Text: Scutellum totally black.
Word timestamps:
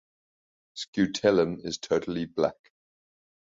Scutellum 0.75 1.61
totally 1.79 2.25
black. 2.25 2.71